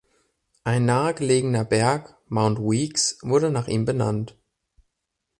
Ein 0.63 0.85
nahe 0.85 1.13
gelegener 1.13 1.63
Berg, 1.63 2.17
Mount 2.27 2.57
Weeks, 2.57 3.19
wurde 3.21 3.51
nach 3.51 3.67
ihm 3.67 3.85
benannt. 3.85 4.35